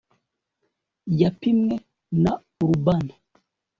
Yapimwe 1.19 1.75
na 2.23 2.33
urbane 2.65 3.13